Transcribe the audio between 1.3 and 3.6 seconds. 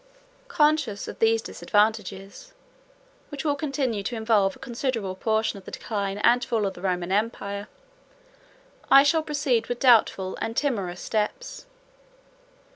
disadvantages, which will